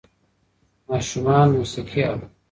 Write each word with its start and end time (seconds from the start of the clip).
ماشومان 0.89 1.47
موسیقي 1.57 2.01
اوري. 2.11 2.27